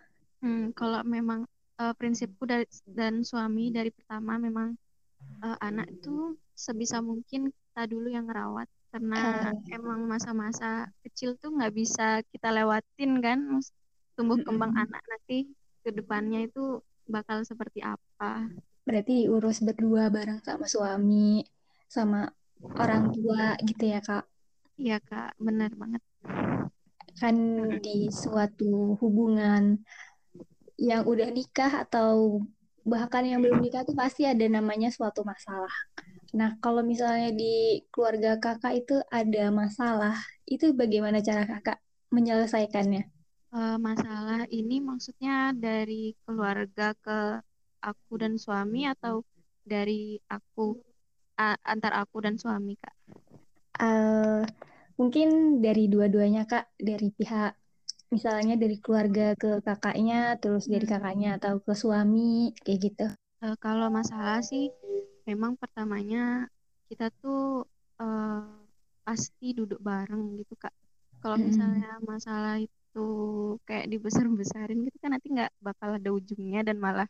Hmm, 0.42 0.60
kalau 0.78 1.00
memang 1.14 1.40
eh, 1.80 1.92
prinsipku 1.98 2.42
dari 2.52 2.64
dan 2.98 3.14
suami 3.30 3.62
dari 3.76 3.90
pertama 3.96 4.32
memang 4.46 4.68
eh, 5.44 5.56
anak 5.68 5.86
itu 5.94 6.10
sebisa 6.66 6.98
mungkin 7.10 7.40
kita 7.54 7.82
dulu 7.92 8.06
yang 8.16 8.26
ngerawat 8.28 8.68
karena 8.92 9.16
Eh, 9.16 9.68
emang 9.74 10.00
masa-masa 10.12 10.66
kecil 11.04 11.30
tuh 11.42 11.50
nggak 11.56 11.72
bisa 11.80 12.02
kita 12.32 12.48
lewatin 12.56 13.12
kan 13.26 13.38
tumbuh 14.16 14.38
kembang 14.46 14.72
mm-mm. 14.72 14.82
anak 14.82 15.02
nanti 15.12 15.34
ke 15.84 15.90
depannya 15.98 16.38
itu 16.48 16.60
bakal 17.14 17.38
seperti 17.50 17.80
apa 17.92 18.24
Berarti 18.86 19.12
diurus 19.28 19.58
berdua 19.66 20.02
bareng 20.16 20.40
sama 20.48 20.66
suami, 20.74 21.44
sama 21.96 22.18
orang 22.78 23.10
tua 23.14 23.54
gitu 23.64 23.84
ya 23.88 24.00
kak? 24.02 24.24
iya 24.78 24.98
kak 25.02 25.34
benar 25.42 25.70
banget 25.74 26.02
Kan 27.18 27.36
di 27.82 28.06
suatu 28.14 28.94
hubungan 29.02 29.82
yang 30.78 31.02
udah 31.02 31.28
nikah 31.34 31.82
atau 31.82 32.38
bahkan 32.86 33.26
yang 33.26 33.42
belum 33.42 33.58
nikah 33.58 33.82
tuh 33.82 33.98
pasti 33.98 34.22
ada 34.22 34.46
namanya 34.46 34.88
suatu 34.94 35.26
masalah. 35.26 35.74
Nah, 36.38 36.54
kalau 36.62 36.86
misalnya 36.86 37.34
di 37.34 37.82
keluarga 37.90 38.38
kakak 38.38 38.86
itu 38.86 38.96
ada 39.10 39.50
masalah, 39.50 40.14
itu 40.46 40.70
bagaimana 40.72 41.18
cara 41.18 41.42
kakak 41.42 41.82
menyelesaikannya? 42.14 43.02
Eh, 43.48 43.76
masalah 43.80 44.46
ini 44.52 44.78
maksudnya 44.78 45.50
dari 45.56 46.14
keluarga 46.22 46.94
ke 46.94 47.42
aku 47.82 48.12
dan 48.20 48.38
suami 48.38 48.86
atau 48.86 49.26
dari 49.64 50.20
aku 50.30 50.78
antar 51.72 51.92
aku 52.02 52.16
dan 52.24 52.34
suami 52.42 52.72
kak 52.82 52.94
Eh, 53.86 54.42
mungkin 54.98 55.28
dari 55.64 55.84
dua-duanya 55.92 56.42
kak, 56.52 56.64
dari 56.88 57.08
pihak 57.18 57.52
misalnya 58.14 58.54
dari 58.62 58.76
keluarga 58.84 59.26
ke 59.42 59.50
kakaknya, 59.66 60.20
terus 60.42 60.64
dari 60.72 60.86
Hmm. 60.86 60.92
kakaknya 60.92 61.28
atau 61.38 61.54
ke 61.66 61.72
suami, 61.82 62.32
kayak 62.64 62.80
gitu. 62.86 63.06
Eh, 63.44 63.54
kalau 63.64 63.86
masalah 63.98 64.36
sih 64.50 64.62
memang 65.28 65.52
pertamanya 65.60 66.18
kita 66.88 67.04
tuh 67.20 67.36
eh, 68.00 68.28
pasti 69.06 69.44
duduk 69.58 69.78
bareng 69.88 70.22
gitu 70.40 70.54
Kak. 70.62 70.74
Kalau 71.20 71.36
Mm-mm. 71.36 71.48
misalnya 71.48 71.88
masalah 72.12 72.54
itu 72.66 72.98
kayak 73.66 73.86
dibesar-besarin 73.92 74.78
gitu 74.86 74.96
kan 75.02 75.10
nanti 75.14 75.26
nggak 75.34 75.50
bakal 75.66 75.88
ada 75.98 76.10
ujungnya 76.18 76.60
dan 76.68 76.76
malah 76.86 77.06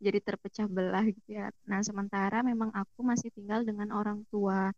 jadi 0.00 0.18
terpecah 0.22 0.66
belah 0.66 1.06
gitu 1.06 1.38
ya. 1.38 1.50
Nah 1.66 1.80
sementara 1.82 2.42
memang 2.42 2.70
aku 2.74 3.00
masih 3.02 3.30
tinggal 3.34 3.62
dengan 3.62 3.90
orang 3.94 4.22
tua 4.28 4.70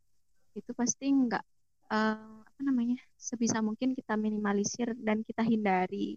itu 0.57 0.71
pasti 0.73 1.13
nggak 1.13 1.45
eh, 1.93 2.41
apa 2.43 2.61
namanya 2.65 2.97
sebisa 3.17 3.61
mungkin 3.61 3.93
kita 3.93 4.17
minimalisir 4.17 4.97
dan 5.01 5.21
kita 5.25 5.45
hindari. 5.45 6.17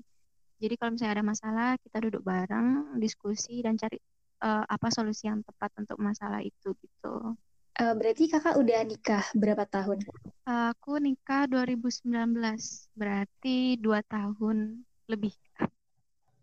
Jadi 0.60 0.74
kalau 0.76 0.92
misalnya 0.96 1.14
ada 1.20 1.26
masalah 1.26 1.70
kita 1.80 1.98
duduk 2.04 2.24
bareng, 2.24 3.00
diskusi 3.00 3.64
dan 3.64 3.80
cari 3.80 4.00
eh, 4.44 4.66
apa 4.68 4.88
solusi 4.92 5.28
yang 5.28 5.44
tepat 5.44 5.72
untuk 5.80 5.98
masalah 6.00 6.40
itu 6.44 6.76
gitu. 6.80 7.36
Eh, 7.80 7.96
berarti 7.96 8.28
kakak 8.28 8.60
udah 8.60 8.80
nikah 8.84 9.24
berapa 9.32 9.64
tahun? 9.64 10.04
Aku 10.44 11.00
nikah 11.00 11.48
2019, 11.48 12.12
berarti 12.92 13.80
dua 13.80 14.04
tahun 14.04 14.84
lebih. 15.08 15.32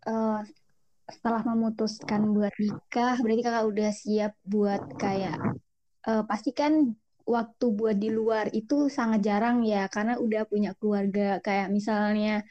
Eh, 0.07 0.41
setelah 1.07 1.41
memutuskan 1.47 2.21
buat 2.35 2.53
nikah, 2.59 3.15
berarti 3.23 3.41
kakak 3.45 3.65
udah 3.71 3.89
siap 3.95 4.33
buat 4.43 4.81
kayak 4.99 5.35
eh, 6.07 6.23
pasti 6.29 6.51
kan 6.51 6.73
waktu 7.27 7.65
buat 7.79 7.95
di 7.99 8.09
luar 8.11 8.45
itu 8.55 8.87
sangat 8.87 9.19
jarang 9.27 9.57
ya, 9.67 9.87
karena 9.91 10.13
udah 10.25 10.41
punya 10.51 10.71
keluarga. 10.79 11.43
Kayak 11.45 11.67
misalnya 11.77 12.43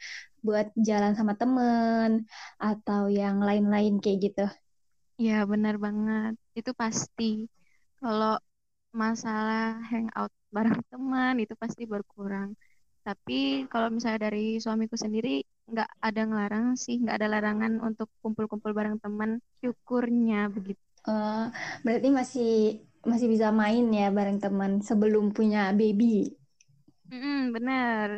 buat 0.45 0.69
jalan 0.77 1.13
sama 1.17 1.33
temen 1.41 2.29
atau 2.61 3.09
yang 3.09 3.41
lain-lain 3.41 3.97
kayak 4.03 4.19
gitu. 4.31 4.45
Ya 5.17 5.41
benar 5.51 5.75
banget, 5.81 6.33
itu 6.53 6.71
pasti. 6.77 7.49
Kalau 7.97 8.37
masalah 8.93 9.81
hangout 9.89 10.31
bareng 10.55 10.79
teman 10.91 11.33
itu 11.43 11.53
pasti 11.57 11.83
berkurang. 11.89 12.53
Tapi 13.05 13.65
kalau 13.71 13.89
misalnya 13.89 14.29
dari 14.29 14.61
suamiku 14.63 14.95
sendiri 14.99 15.41
nggak 15.71 15.89
ada 16.07 16.21
ngelarang 16.27 16.65
sih, 16.83 16.95
nggak 17.01 17.15
ada 17.19 17.27
larangan 17.33 17.73
untuk 17.87 18.07
kumpul-kumpul 18.21 18.71
bareng 18.77 18.97
teman. 19.03 19.29
Syukurnya 19.59 20.47
begitu. 20.55 20.81
Eh, 21.07 21.43
berarti 21.85 22.07
masih 22.19 22.49
masih 23.07 23.27
bisa 23.33 23.47
main 23.61 23.83
ya 23.99 24.11
bareng 24.17 24.37
teman 24.43 24.71
sebelum 24.83 25.31
punya 25.31 25.71
baby. 25.79 26.35
Mm-mm, 27.07 27.55
benar, 27.55 28.09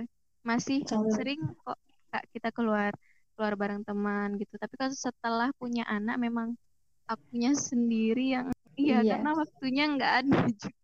masih 0.42 0.82
sering 1.14 1.40
kok 1.62 1.78
Kak, 2.10 2.24
kita 2.34 2.50
keluar 2.58 2.92
keluar 3.38 3.54
bareng 3.62 3.82
teman 3.86 4.28
gitu. 4.42 4.54
Tapi 4.58 4.74
kalau 4.80 4.94
setelah 4.98 5.50
punya 5.62 5.86
anak 5.86 6.18
memang 6.18 6.58
akunya 7.06 7.54
sendiri 7.54 8.34
yang 8.36 8.48
iya 8.82 9.06
iya, 9.06 9.14
karena 9.14 9.30
waktunya 9.38 9.84
nggak 9.94 10.14
ada 10.26 10.38
juga. 10.62 10.79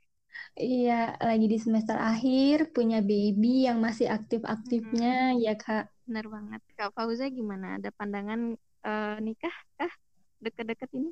Iya 0.63 0.93
lagi 1.27 1.45
di 1.53 1.57
semester 1.65 1.97
akhir 2.09 2.55
punya 2.75 2.97
baby 3.09 3.47
yang 3.67 3.77
masih 3.85 4.07
aktif-aktifnya 4.15 5.07
ya 5.43 5.51
Kak. 5.61 5.83
benar 6.05 6.25
banget. 6.35 6.61
Kak 6.77 6.89
Fauza 6.95 7.25
gimana? 7.37 7.65
Ada 7.77 7.89
pandangan 7.97 8.39
eh, 8.87 9.15
nikah 9.25 9.55
kah 9.77 9.93
deket-deket 10.43 10.89
ini? 10.97 11.09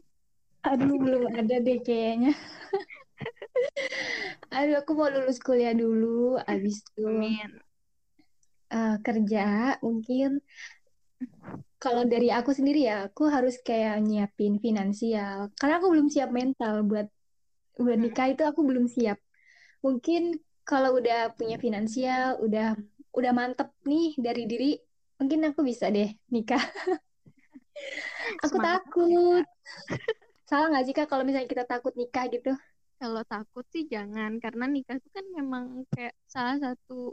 Aduh 0.69 0.95
belum 1.03 1.23
ada 1.39 1.55
deh 1.65 1.77
kayaknya. 1.87 2.31
Aduh 4.55 4.75
aku 4.81 4.91
mau 4.97 5.09
lulus 5.13 5.37
kuliah 5.45 5.73
dulu, 5.81 6.07
abis 6.51 6.75
itu 6.83 7.01
Amin. 7.07 7.51
eh, 8.75 8.93
kerja 9.05 9.39
mungkin. 9.85 10.29
Kalau 11.83 12.03
dari 12.13 12.27
aku 12.31 12.51
sendiri 12.57 12.79
ya, 12.89 12.95
aku 13.11 13.23
harus 13.35 13.55
kayak 13.67 13.95
nyiapin 14.07 14.53
finansial. 14.65 15.51
Karena 15.59 15.73
aku 15.79 15.87
belum 15.93 16.07
siap 16.13 16.29
mental 16.31 16.75
buat 16.89 17.07
buat 17.79 17.97
Mm, 17.97 18.03
nikah 18.09 18.27
itu 18.33 18.43
aku 18.45 18.61
belum 18.65 18.85
siap. 18.89 19.17
Mungkin 19.85 20.39
kalau 20.63 20.95
udah 20.99 21.33
punya 21.35 21.57
finansial, 21.59 22.39
udah 22.39 22.77
udah 23.13 23.31
mantep 23.35 23.69
nih 23.85 24.15
dari 24.17 24.43
diri, 24.49 24.71
mungkin 25.19 25.39
aku 25.49 25.61
bisa 25.65 25.89
deh 25.91 26.09
nikah. 26.31 26.61
Aku 28.43 28.55
Semangat 28.55 28.81
ya 28.87 28.87
takut. 28.87 29.45
Salah 30.47 30.67
nggak 30.71 30.85
sih 30.87 30.93
Kak 30.95 31.07
kalau 31.11 31.23
misalnya 31.27 31.49
kita 31.49 31.65
takut 31.67 31.93
nikah 31.95 32.25
gitu? 32.31 32.51
Kalau 33.01 33.23
takut 33.27 33.65
sih 33.73 33.83
jangan 33.89 34.39
karena 34.39 34.65
nikah 34.69 34.95
itu 34.95 35.09
kan 35.11 35.25
memang 35.35 35.83
kayak 35.91 36.15
salah 36.29 36.55
satu 36.55 37.11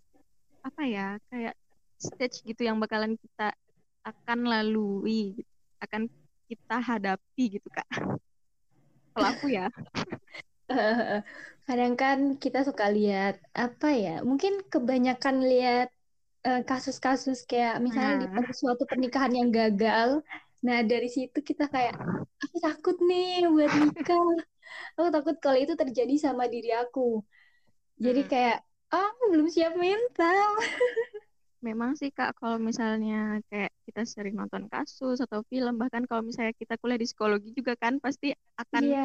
apa 0.63 0.83
ya 0.87 1.19
kayak 1.33 1.55
stage 1.99 2.45
gitu 2.47 2.63
yang 2.69 2.79
bakalan 2.79 3.17
kita 3.19 3.51
akan 4.07 4.39
lalui 4.47 5.41
gitu. 5.41 5.53
akan 5.81 6.03
kita 6.51 6.77
hadapi 6.79 7.45
gitu 7.59 7.69
Kak. 7.73 7.89
Kalau 9.15 9.27
aku 9.27 9.47
ya. 9.51 9.67
Kadang 11.67 11.93
kan 12.01 12.19
kita 12.43 12.59
suka 12.69 12.85
lihat 12.97 13.35
apa 13.63 13.87
ya? 14.05 14.11
Mungkin 14.29 14.53
kebanyakan 14.73 15.37
lihat 15.51 15.87
eh, 16.47 16.61
kasus-kasus 16.69 17.39
kayak 17.51 17.75
misalnya 17.87 18.15
di 18.23 18.27
Nah, 18.29 18.55
suatu 18.63 18.85
pernikahan 18.91 19.33
yang 19.41 19.49
gagal. 19.59 20.11
Nah, 20.67 20.79
dari 20.91 21.09
situ 21.17 21.39
kita 21.51 21.65
kayak 21.75 21.95
aku 22.45 22.57
takut 22.67 22.97
nih 23.09 23.27
buat 23.55 23.73
nikah. 23.81 24.27
Aku 24.97 25.09
takut 25.17 25.37
kalau 25.45 25.59
itu 25.65 25.75
terjadi 25.83 26.15
sama 26.27 26.45
diri 26.55 26.69
aku. 26.83 27.01
Jadi 28.05 28.21
mm, 28.21 28.31
kayak 28.31 28.57
ah 28.95 29.05
aku 29.13 29.23
belum 29.33 29.47
siap 29.55 29.73
mental. 29.85 30.51
memang 31.69 31.91
sih 32.01 32.11
Kak 32.17 32.31
kalau 32.41 32.57
misalnya 32.69 33.41
kayak 33.51 33.71
kita 33.87 34.01
sering 34.13 34.35
nonton 34.41 34.65
kasus 34.73 35.17
atau 35.25 35.41
film 35.51 35.75
bahkan 35.81 36.03
kalau 36.09 36.23
misalnya 36.29 36.55
kita 36.57 36.75
kuliah 36.81 37.01
di 37.01 37.07
psikologi 37.09 37.49
juga 37.59 37.73
kan 37.83 37.95
pasti 38.05 38.33
akan 38.63 38.85
Iya. 38.85 38.99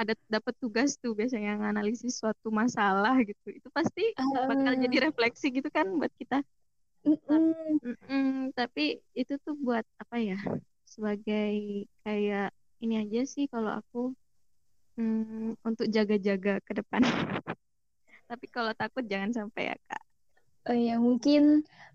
ada 0.00 0.12
dapat 0.34 0.54
tugas 0.62 0.90
tuh 1.02 1.12
biasanya 1.18 1.50
nganalisis 1.60 2.12
suatu 2.20 2.48
masalah 2.60 3.14
gitu. 3.28 3.46
Itu 3.58 3.68
pasti 3.76 4.02
bakal 4.48 4.72
jadi 4.84 4.96
eh, 4.96 5.04
refleksi 5.10 5.46
gitu 5.56 5.68
kan 5.76 5.86
buat 6.00 6.12
kita. 6.20 6.36
mm-mm. 7.04 7.42
Mm-mm, 7.84 8.52
tapi 8.58 8.80
itu 9.20 9.32
tuh 9.44 9.54
buat 9.64 9.84
apa 10.02 10.16
ya? 10.20 10.36
Sebagai 10.92 11.50
kayak 12.04 12.54
ini 12.82 12.94
aja 13.02 13.20
sih 13.34 13.44
kalau 13.52 13.70
aku 13.80 13.98
mm, 14.98 15.60
untuk 15.68 15.86
jaga-jaga 15.94 16.60
ke 16.66 16.72
depan. 16.78 17.02
Tapi 18.30 18.46
kalau 18.52 18.72
takut 18.76 19.04
jangan 19.08 19.30
sampai 19.32 19.62
ya, 19.72 19.76
Kak. 19.88 20.02
Oh 20.68 20.76
ya 20.86 20.92
mungkin 21.06 21.40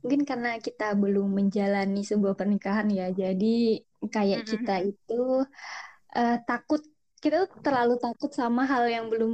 mungkin 0.02 0.22
karena 0.30 0.50
kita 0.66 0.84
belum 1.02 1.28
menjalani 1.40 2.00
sebuah 2.10 2.34
pernikahan 2.40 2.88
ya, 3.00 3.04
jadi 3.22 3.46
kayak 4.14 4.42
kita 4.50 4.72
Mm-mm. 4.72 4.90
itu 4.90 5.14
eh, 6.18 6.34
takut 6.48 6.82
kita 7.24 7.36
tuh 7.44 7.50
terlalu 7.66 7.94
takut 8.04 8.32
sama 8.40 8.62
hal 8.72 8.84
yang 8.96 9.06
belum 9.12 9.32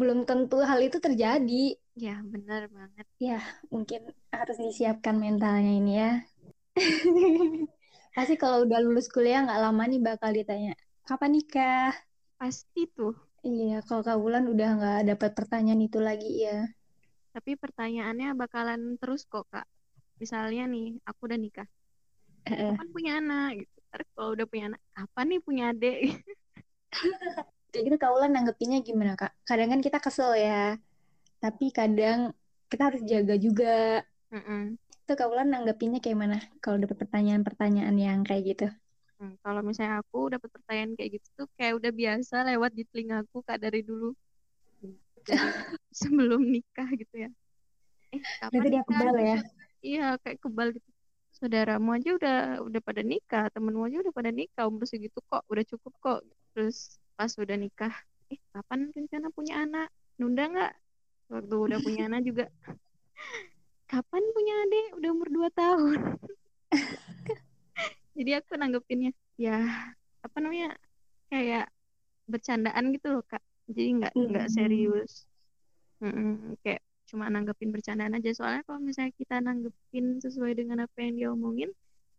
belum 0.00 0.18
tentu 0.28 0.56
hal 0.70 0.80
itu 0.86 0.98
terjadi. 1.06 1.54
Ya, 2.02 2.14
benar 2.32 2.62
banget. 2.76 3.06
Ya 3.26 3.38
mungkin 3.74 4.00
harus 4.36 4.56
disiapkan 4.64 5.16
mentalnya 5.22 5.72
ini 5.80 5.92
ya. 6.02 6.10
Pasti 8.16 8.34
kalau 8.42 8.58
udah 8.66 8.78
lulus 8.84 9.06
kuliah 9.14 9.38
nggak 9.44 9.60
lama 9.64 9.82
nih 9.90 10.00
bakal 10.08 10.30
ditanya, 10.38 10.72
Kapan 11.08 11.30
nikah? 11.36 11.92
Pasti 12.38 12.82
tuh. 12.96 13.14
Iya, 13.48 13.74
kalau 13.86 14.02
Kak 14.06 14.16
Wulan 14.22 14.44
udah 14.52 14.68
nggak 14.76 14.96
dapat 15.10 15.30
pertanyaan 15.38 15.80
itu 15.86 15.98
lagi 16.08 16.28
ya. 16.44 16.50
Tapi 17.34 17.58
pertanyaannya 17.58 18.38
bakalan 18.38 18.94
terus 19.02 19.26
kok, 19.26 19.50
Kak. 19.50 19.66
Misalnya 20.22 20.70
nih, 20.70 21.02
aku 21.02 21.26
udah 21.26 21.38
nikah. 21.38 21.66
Kapan 22.46 22.88
punya 22.94 23.12
anak? 23.18 23.50
Gitu. 23.58 23.76
Terus 23.90 24.08
kalau 24.14 24.30
udah 24.38 24.46
punya 24.46 24.64
anak, 24.70 24.80
kapan 24.94 25.26
nih 25.26 25.40
punya 25.42 25.62
adik? 25.74 25.98
Kayak 27.74 27.84
gitu 27.90 27.96
Kak 27.98 28.10
Wulan 28.14 28.30
nanggepinnya 28.30 28.78
gimana 28.86 29.18
Kak? 29.18 29.34
Kadang 29.42 29.74
kan 29.74 29.80
kita 29.82 29.98
kesel 29.98 30.38
ya, 30.38 30.78
tapi 31.42 31.74
kadang 31.74 32.30
kita 32.70 32.82
harus 32.86 33.02
jaga 33.02 33.34
juga. 33.34 34.06
Mm-mm. 34.30 34.78
Itu 34.78 35.12
Kak 35.18 35.26
Wulan 35.26 35.50
nanggepinnya 35.50 35.98
kayak 35.98 36.18
mana? 36.22 36.38
Kalau 36.62 36.78
dapat 36.78 37.02
pertanyaan-pertanyaan 37.02 37.96
yang 37.98 38.22
kayak 38.22 38.42
gitu. 38.54 38.66
Hmm, 39.18 39.34
kalau 39.42 39.62
misalnya 39.66 40.02
aku 40.02 40.30
dapat 40.30 40.50
pertanyaan 40.54 40.94
kayak 40.94 41.10
gitu 41.18 41.28
tuh 41.34 41.46
kayak 41.58 41.82
udah 41.82 41.90
biasa 41.90 42.34
lewat 42.50 42.70
di 42.78 42.82
telingaku 42.90 43.42
kak 43.46 43.58
dari 43.62 43.82
dulu 43.86 44.10
sebelum 46.00 46.42
nikah 46.44 46.88
gitu 46.94 47.28
ya. 47.28 47.30
Eh 48.12 48.22
kapan 48.42 48.52
Berarti 48.52 48.68
dia 48.70 48.82
kebal 48.86 49.14
ya? 49.18 49.38
Iya 49.84 50.06
kayak 50.20 50.38
kebal 50.40 50.68
gitu. 50.76 50.88
Saudaramu 51.34 51.90
aja 51.98 52.10
udah 52.14 52.38
udah 52.62 52.80
pada 52.80 53.02
nikah, 53.02 53.50
temenmu 53.50 53.90
aja 53.90 53.98
udah 54.06 54.14
pada 54.14 54.30
nikah, 54.30 54.70
umur 54.70 54.86
segitu 54.86 55.18
kok 55.26 55.42
udah 55.50 55.64
cukup 55.66 55.92
kok. 55.98 56.20
Terus 56.54 57.02
pas 57.18 57.30
udah 57.34 57.56
nikah, 57.58 57.90
eh 58.30 58.38
kapan 58.54 58.94
rencana 58.94 59.28
punya 59.34 59.66
anak? 59.66 59.90
Nunda 60.16 60.46
nggak? 60.46 60.72
Waktu 61.34 61.54
udah 61.58 61.78
punya 61.82 62.06
anak 62.06 62.22
juga, 62.22 62.46
kapan 63.92 64.22
punya 64.30 64.54
adik? 64.62 64.86
Udah 64.94 65.10
umur 65.10 65.28
2 65.34 65.48
tahun. 65.50 65.98
Jadi 68.16 68.30
aku 68.38 68.54
nanggepinnya, 68.54 69.10
ya 69.34 69.58
apa 70.22 70.36
namanya 70.38 70.78
kayak 71.28 71.66
bercandaan 72.30 72.94
gitu 72.94 73.10
loh 73.10 73.24
kak. 73.26 73.42
Jadi 73.68 73.82
nggak 73.98 74.12
nggak 74.14 74.46
Mm. 74.48 74.54
serius. 74.56 75.12
Mm-mm, 76.02 76.58
kayak 76.62 76.82
cuma 77.08 77.24
nanggepin 77.32 77.70
bercandaan 77.74 78.14
aja. 78.18 78.30
Soalnya 78.36 78.62
kalau 78.66 78.80
misalnya 78.82 79.12
kita 79.16 79.36
nanggepin 79.40 80.20
sesuai 80.24 80.52
dengan 80.58 80.84
apa 80.84 80.96
yang 81.00 81.12
dia 81.18 81.28
omongin, 81.32 81.70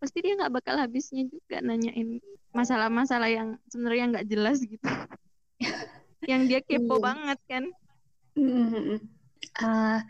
pasti 0.02 0.18
dia 0.26 0.34
nggak 0.38 0.54
bakal 0.54 0.76
habisnya 0.82 1.24
juga 1.30 1.62
nanyain 1.62 2.20
masalah-masalah 2.56 3.30
yang 3.30 3.50
sebenarnya 3.70 4.06
nggak 4.16 4.28
jelas 4.32 4.58
gitu. 4.64 4.86
yang 6.32 6.42
dia 6.50 6.60
kepo 6.66 6.96
Iya. 6.96 7.06
banget 7.06 7.40
kan. 7.50 7.64
Mm-mm. 8.38 9.00
Ah, 9.60 10.04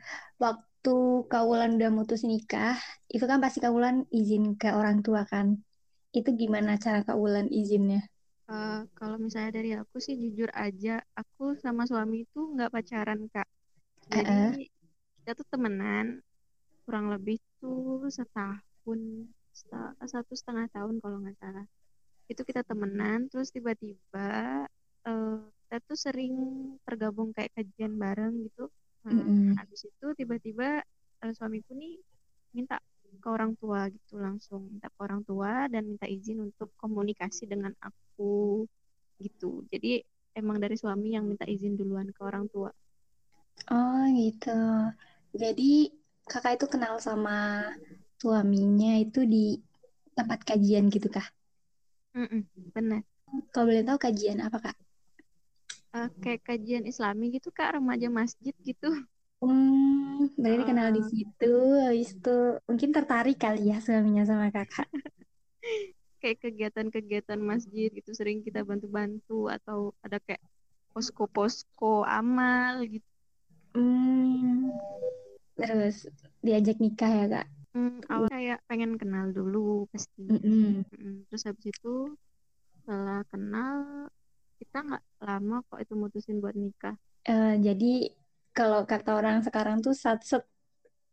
waktu 0.44 0.90
Kak 1.32 1.44
Wulan 1.48 1.72
udah 1.78 1.90
mutus 1.98 2.22
nikah, 2.32 2.78
itu 3.14 3.26
kan 3.30 3.40
pasti 3.44 3.58
Kak 3.64 3.74
Wulan 3.76 3.98
izin 4.20 4.44
ke 4.62 4.68
orang 4.80 4.98
tua 5.06 5.22
kan? 5.32 5.48
Itu 6.18 6.30
gimana 6.42 6.72
cara 6.84 7.00
Kak 7.08 7.18
Wulan 7.22 7.48
izinnya? 7.60 8.00
Eh, 8.52 8.80
kalau 8.98 9.18
misalnya 9.26 9.52
dari 9.58 9.70
aku 9.82 9.98
sih 10.06 10.16
jujur 10.24 10.50
aja, 10.66 10.92
aku 11.20 11.44
sama 11.64 11.84
suami 11.90 12.16
itu 12.26 12.40
nggak 12.54 12.70
pacaran 12.76 13.20
kak. 13.34 13.48
Jadi 14.14 14.34
kita 15.22 15.32
tuh 15.40 15.48
temenan 15.54 16.06
kurang 16.86 17.08
lebih 17.14 17.38
tuh 17.62 18.06
setahun, 18.18 19.02
seta- 19.60 19.96
satu 20.14 20.34
setengah 20.40 20.68
tahun 20.76 20.96
kalau 21.04 21.18
nggak 21.24 21.38
salah. 21.44 21.66
Itu 22.32 22.42
kita 22.50 22.62
temenan, 22.70 23.20
terus 23.32 23.50
tiba-tiba 23.56 24.28
eh, 25.08 25.36
kita 25.66 25.78
tuh 25.90 25.98
sering 26.06 26.34
tergabung 26.86 27.30
kayak 27.36 27.52
kajian 27.58 27.94
bareng 28.04 28.34
gitu. 28.46 28.64
Nah, 29.06 29.20
Mm-mm. 29.20 29.60
habis 29.60 29.82
itu 29.90 30.06
tiba-tiba 30.20 30.82
eh, 31.24 31.34
suamiku 31.38 31.72
nih 31.82 31.94
minta 32.56 32.78
ke 33.22 33.28
orang 33.36 33.52
tua 33.62 33.80
gitu 33.96 34.14
langsung 34.26 34.62
minta 34.72 34.88
ke 34.96 35.00
orang 35.08 35.22
tua 35.30 35.52
dan 35.74 35.84
minta 35.92 36.08
izin 36.16 36.38
untuk 36.48 36.70
komunikasi 36.82 37.44
dengan 37.52 37.74
aku 37.88 38.24
gitu. 39.26 39.46
Jadi 39.72 39.88
emang 40.40 40.58
dari 40.64 40.76
suami 40.82 41.08
yang 41.16 41.26
minta 41.32 41.46
izin 41.56 41.74
duluan 41.80 42.10
ke 42.16 42.22
orang 42.30 42.46
tua. 42.54 42.70
Oh 43.76 44.02
gitu. 44.20 44.50
Jadi 45.42 45.64
kakak 46.32 46.54
itu 46.58 46.66
kenal 46.74 46.94
sama 47.08 47.36
suaminya 48.22 48.92
itu 49.06 49.20
di 49.34 49.46
tempat 50.18 50.40
kajian 50.48 50.86
gitu 50.96 51.08
kah? 51.16 51.28
Mm-mm, 52.16 52.48
benar. 52.74 53.04
Kalau 53.54 53.66
boleh 53.70 53.84
tahu 53.88 53.98
kajian 54.06 54.40
apa 54.48 54.58
kak? 54.66 54.76
Eh, 55.98 56.10
kayak 56.24 56.42
kajian 56.48 56.84
Islami 56.92 57.26
gitu 57.36 57.50
Kak, 57.58 57.70
remaja 57.78 58.08
masjid 58.20 58.54
gitu. 58.70 58.88
Hmm, 59.44 60.32
berarti 60.40 60.64
kenal 60.66 60.90
di 60.96 61.02
Ah. 61.04 61.10
situ. 61.12 61.54
Habis 61.86 62.10
itu 62.18 62.38
mungkin 62.68 62.90
tertarik 62.96 63.38
kali 63.38 63.70
ya 63.72 63.78
suaminya 63.84 64.24
sama 64.26 64.50
kakak. 64.50 64.88
Kayak 66.22 66.38
kegiatan-kegiatan 66.42 67.38
masjid 67.38 67.90
gitu 67.94 68.10
sering 68.18 68.42
kita 68.42 68.66
bantu-bantu 68.66 69.52
atau 69.52 69.94
ada 70.02 70.18
kayak 70.24 70.42
posko-posko 70.96 72.02
amal 72.08 72.82
gitu. 72.88 73.06
Hmm, 73.76 74.72
terus 75.60 76.08
diajak 76.42 76.80
nikah 76.80 77.12
ya 77.12 77.26
kak? 77.28 77.48
Hmm, 77.76 78.00
awal 78.08 78.32
kayak 78.32 78.64
pengen 78.72 78.96
kenal 78.96 79.30
dulu 79.36 79.86
pasti. 79.92 80.24
Mm, 80.32 80.88
Terus 81.28 81.44
habis 81.44 81.68
itu 81.68 82.16
setelah 82.82 83.22
kenal 83.28 84.08
kita 84.58 84.78
nggak 84.82 85.04
lama 85.20 85.56
kok 85.68 85.80
itu 85.84 85.94
mutusin 86.00 86.40
buat 86.40 86.56
nikah. 86.56 86.96
Eh, 87.28 87.60
jadi 87.60 88.16
kalau 88.56 88.88
kata 88.88 89.20
orang 89.20 89.44
sekarang 89.44 89.84
tuh 89.84 89.92
satset 89.92 90.48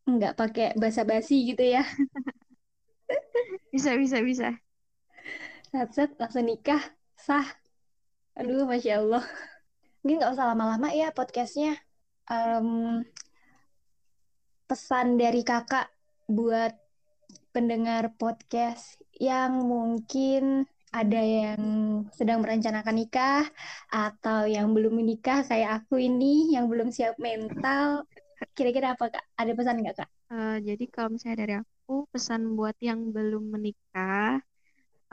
nggak 0.06 0.38
pakai 0.38 0.68
basa-basi 0.78 1.50
gitu 1.50 1.66
ya. 1.66 1.82
Bisa 3.74 3.98
bisa 3.98 4.22
bisa. 4.22 4.48
Satset 5.72 6.14
langsung 6.20 6.46
nikah 6.46 6.80
sah. 7.18 7.44
Aduh, 8.38 8.64
masya 8.68 9.02
Allah. 9.02 9.24
Mungkin 10.00 10.22
nggak 10.22 10.32
usah 10.38 10.46
lama-lama 10.52 10.92
ya 10.94 11.10
podcastnya. 11.10 11.76
Em, 12.30 13.02
pesan 14.70 15.18
dari 15.18 15.42
kakak 15.42 15.90
buat 16.30 16.78
pendengar 17.52 18.14
podcast 18.16 19.00
yang 19.16 19.66
mungkin 19.68 20.64
ada 20.92 21.20
yang 21.24 21.60
sedang 22.12 22.44
merencanakan 22.44 22.94
nikah 23.00 23.48
atau 23.88 24.44
yang 24.44 24.76
belum 24.76 25.00
menikah 25.00 25.40
kayak 25.48 25.82
aku 25.82 25.96
ini 25.96 26.52
yang 26.52 26.68
belum 26.68 26.92
siap 26.92 27.16
mental. 27.16 28.04
Kira-kira 28.52 28.92
apa 28.92 29.08
kak? 29.08 29.24
Ada 29.40 29.52
pesan 29.56 29.80
nggak 29.80 29.96
kak? 30.04 30.10
Eh, 30.32 30.56
jadi 30.68 30.84
kalau 30.92 31.08
misalnya 31.16 31.38
dari 31.40 31.54
aku 31.56 32.04
pesan 32.12 32.52
buat 32.52 32.76
yang 32.84 33.08
belum 33.08 33.56
menikah, 33.56 34.40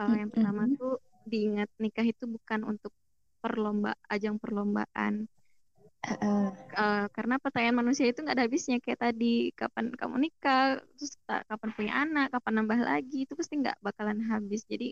eh, 0.04 0.16
yang 0.20 0.30
pertama 0.32 0.68
tuh 0.76 1.00
diingat 1.24 1.72
nikah 1.80 2.04
itu 2.04 2.28
bukan 2.28 2.68
untuk 2.68 2.92
perlomba 3.40 3.96
ajang 4.12 4.36
perlombaan. 4.36 5.32
Heeh. 6.04 6.46
Eh, 6.70 7.06
karena 7.16 7.36
pertanyaan 7.40 7.82
manusia 7.82 8.08
itu 8.12 8.20
nggak 8.20 8.36
ada 8.36 8.46
habisnya 8.46 8.78
kayak 8.84 9.00
tadi 9.00 9.56
kapan 9.56 9.96
kamu 9.96 10.16
nikah, 10.28 10.80
terus 11.00 11.16
kapan 11.26 11.70
punya 11.72 11.94
anak, 12.04 12.28
kapan 12.36 12.54
nambah 12.62 12.80
lagi 12.84 13.24
itu 13.24 13.34
pasti 13.36 13.60
nggak 13.64 13.80
bakalan 13.80 14.20
habis. 14.28 14.64
Jadi 14.68 14.92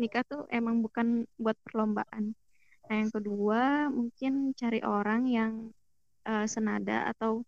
nikah 0.00 0.22
tuh 0.30 0.40
emang 0.58 0.76
bukan 0.84 1.06
buat 1.42 1.56
perlombaan. 1.66 2.24
Nah 2.88 2.96
yang 3.02 3.10
kedua 3.16 3.60
mungkin 3.98 4.32
cari 4.60 4.80
orang 4.84 5.22
yang 5.38 5.52
eh, 6.28 6.46
senada 6.54 7.10
atau 7.12 7.42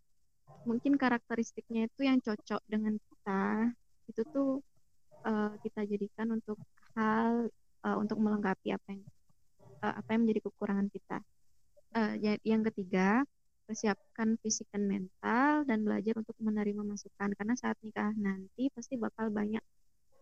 mungkin 0.69 0.93
karakteristiknya 1.01 1.87
itu 1.89 2.01
yang 2.09 2.19
cocok 2.25 2.61
dengan 2.73 2.95
kita 3.07 3.41
itu 4.09 4.21
tuh 4.33 4.49
eh, 5.27 5.51
kita 5.65 5.81
jadikan 5.91 6.27
untuk 6.37 6.57
hal 6.97 7.49
eh, 7.85 7.97
untuk 8.01 8.17
melengkapi 8.25 8.67
apa 8.77 8.87
yang 8.95 9.03
eh, 9.85 9.93
apa 9.99 10.09
yang 10.13 10.21
menjadi 10.25 10.41
kekurangan 10.47 10.89
kita. 10.95 11.19
Ya- 12.23 12.41
yang 12.45 12.61
ketiga 12.67 13.25
persiapkan 13.67 14.37
fisik 14.43 14.67
dan 14.73 14.83
mental 14.85 15.65
dan 15.67 15.79
belajar 15.85 16.13
untuk 16.21 16.37
menerima 16.39 16.81
masukan 16.85 17.29
karena 17.37 17.55
saat 17.57 17.77
nikah 17.83 18.13
nanti 18.15 18.69
pasti 18.75 18.95
bakal 19.01 19.27
banyak 19.33 19.63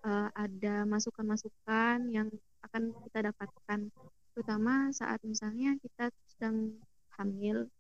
eh, 0.06 0.30
ada 0.34 0.76
masukan-masukan 0.86 1.98
yang 2.14 2.30
akan 2.66 2.94
kita 3.10 3.30
dapatkan 3.34 3.80
terutama 4.36 4.92
saat 4.92 5.24
misalnya 5.24 5.80
kita 5.80 6.12
sedang 6.28 6.76
hamil 7.16 7.72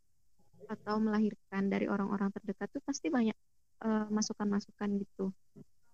atau 0.66 0.98
melahirkan 0.98 1.70
dari 1.70 1.86
orang-orang 1.86 2.32
terdekat 2.34 2.72
tuh 2.74 2.82
pasti 2.82 3.14
banyak 3.14 3.38
eh, 3.86 4.08
masukan-masukan 4.10 4.90
gitu. 5.02 5.30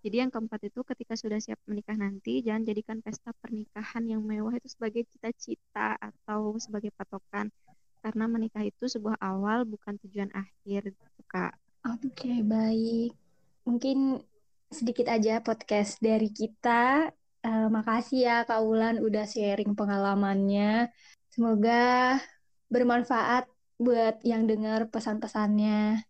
Jadi 0.02 0.16
yang 0.18 0.32
keempat 0.34 0.66
itu 0.66 0.82
ketika 0.82 1.14
sudah 1.14 1.38
siap 1.38 1.62
menikah 1.70 1.94
nanti 1.94 2.42
jangan 2.42 2.66
jadikan 2.66 2.98
pesta 3.06 3.38
pernikahan 3.38 4.02
yang 4.10 4.26
mewah 4.26 4.58
itu 4.58 4.66
sebagai 4.66 5.06
cita-cita 5.06 5.94
atau 6.02 6.58
sebagai 6.58 6.90
patokan 6.98 7.54
karena 8.02 8.26
menikah 8.26 8.66
itu 8.66 8.90
sebuah 8.90 9.22
awal 9.22 9.62
bukan 9.70 10.02
tujuan 10.02 10.34
akhir 10.34 10.90
gitu, 10.90 11.22
Kak. 11.30 11.54
Oke, 11.86 12.42
baik. 12.42 13.14
Mungkin 13.62 14.26
sedikit 14.72 15.12
aja 15.12 15.44
podcast 15.44 16.00
dari 16.00 16.32
kita. 16.32 17.12
Eh, 17.42 17.68
makasih 17.68 18.20
ya 18.26 18.36
Kak 18.48 18.62
Wulan 18.64 19.04
udah 19.04 19.28
sharing 19.28 19.76
pengalamannya. 19.76 20.90
Semoga 21.30 22.18
bermanfaat 22.72 23.52
buat 23.76 24.24
yang 24.24 24.48
dengar 24.48 24.88
pesan-pesannya. 24.88 26.06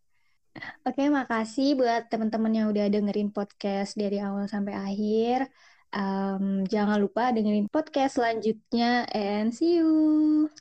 Oke, 0.84 1.08
makasih 1.08 1.80
buat 1.80 2.12
teman-teman 2.12 2.52
yang 2.52 2.68
udah 2.70 2.86
dengerin 2.92 3.32
podcast 3.32 3.96
dari 3.96 4.20
awal 4.20 4.46
sampai 4.52 4.76
akhir. 4.76 5.48
Um, 5.92 6.64
jangan 6.68 7.00
lupa 7.00 7.32
dengerin 7.32 7.68
podcast 7.72 8.20
selanjutnya 8.20 9.08
and 9.12 9.56
see 9.56 9.80
you. 9.80 10.52